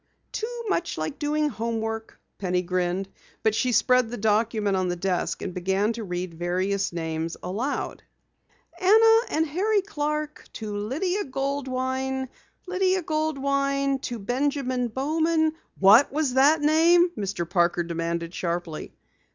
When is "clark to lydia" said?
9.83-11.25